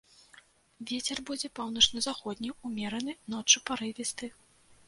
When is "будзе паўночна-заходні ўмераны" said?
1.29-3.13